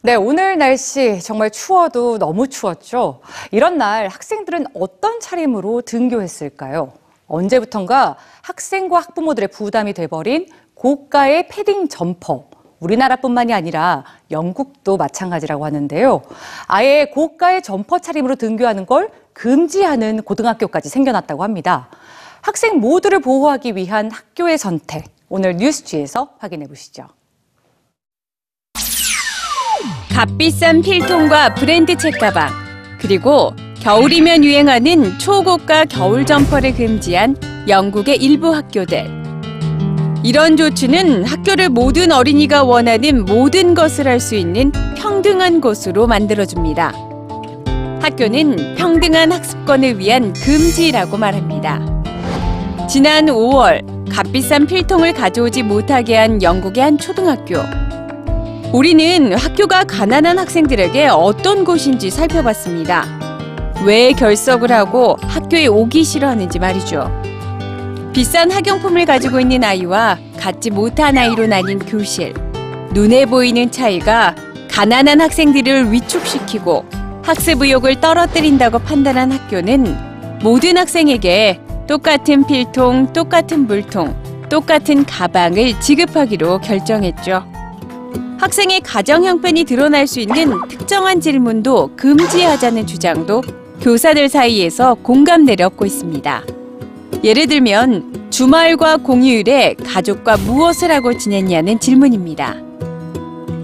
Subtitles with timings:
[0.00, 3.20] 네, 오늘 날씨 정말 추워도 너무 추웠죠.
[3.50, 6.92] 이런 날 학생들은 어떤 차림으로 등교했을까요?
[7.26, 12.44] 언제부턴가 학생과 학부모들의 부담이 돼버린 고가의 패딩 점퍼.
[12.78, 16.22] 우리나라뿐만이 아니라 영국도 마찬가지라고 하는데요.
[16.68, 21.88] 아예 고가의 점퍼 차림으로 등교하는 걸 금지하는 고등학교까지 생겨났다고 합니다.
[22.40, 25.06] 학생 모두를 보호하기 위한 학교의 선택.
[25.28, 27.08] 오늘 뉴스G에서 확인해 보시죠.
[30.18, 32.50] 값비싼 필통과 브랜드 책가방,
[33.00, 37.36] 그리고 겨울이면 유행하는 초고가 겨울 점퍼를 금지한
[37.68, 39.08] 영국의 일부 학교들.
[40.24, 46.92] 이런 조치는 학교를 모든 어린이가 원하는 모든 것을 할 수 있는 평등한 곳으로 만들어줍니다.
[48.02, 51.80] 학교는 평등한 학습권을 위한 금지라고 말합니다.
[52.88, 57.77] 지난 5월 값비싼 필통을 가져오지 못하게 한 영국의 한 초등학교.
[58.70, 63.06] 우리는 학교가 가난한 학생들에게 어떤 곳인지 살펴봤습니다.
[63.82, 67.10] 왜 결석을 하고 학교에 오기 싫어하는지 말이죠.
[68.12, 72.34] 비싼 학용품을 가지고 있는 아이와 갖지 못한 아이로 나뉜 교실.
[72.92, 74.34] 눈에 보이는 차이가
[74.70, 76.84] 가난한 학생들을 위축시키고
[77.22, 84.14] 학습 의욕을 떨어뜨린다고 판단한 학교는 모든 학생에게 똑같은 필통, 똑같은 물통,
[84.50, 87.57] 똑같은 가방을 지급하기로 결정했죠.
[88.38, 93.42] 학생의 가정 형편이 드러날 수 있는 특정한 질문도 금지하자는 주장도
[93.80, 96.44] 교사들 사이에서 공감대를 얻고 있습니다.
[97.24, 102.56] 예를 들면 주말과 공휴일에 가족과 무엇을 하고 지냈냐는 질문입니다.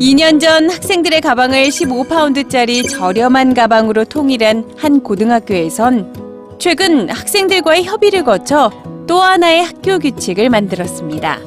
[0.00, 8.72] 2년 전 학생들의 가방을 15파운드짜리 저렴한 가방으로 통일한 한 고등학교에선 최근 학생들과의 협의를 거쳐
[9.06, 11.38] 또 하나의 학교 규칙을 만들었습니다.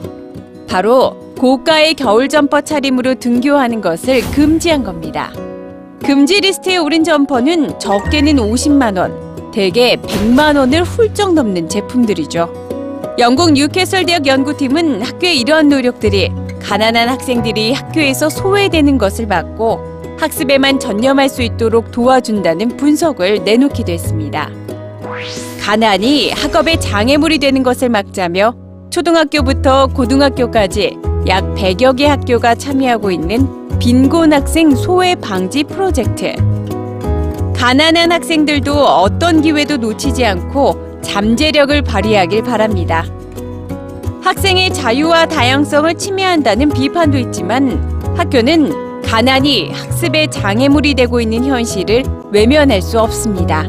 [0.70, 5.32] 바로 고가의 겨울 점퍼 차림으로 등교하는 것을 금지한 겁니다.
[6.04, 13.16] 금지 리스트에 오른 점퍼는 적게는 50만 원, 대개 100만 원을 훌쩍 넘는 제품들이죠.
[13.20, 16.32] 영국 뉴캐슬 대학 연구팀은 학교의 이러한 노력들이
[16.62, 19.80] 가난한 학생들이 학교에서 소외되는 것을 막고
[20.20, 24.50] 학습에만 전념할 수 있도록 도와준다는 분석을 내놓기도 했습니다.
[25.62, 28.56] 가난이 학업의 장애물이 되는 것을 막자며
[28.90, 30.98] 초등학교부터 고등학교까지
[31.28, 36.34] 약 100여 개 학교가 참여하고 있는 빈곤 학생 소외 방지 프로젝트.
[37.54, 43.04] 가난한 학생들도 어떤 기회도 놓치지 않고 잠재력을 발휘하길 바랍니다.
[44.22, 47.78] 학생의 자유와 다양성을 침해한다는 비판도 있지만
[48.16, 53.68] 학교는 가난이 학습의 장애물이 되고 있는 현실을 외면할 수 없습니다.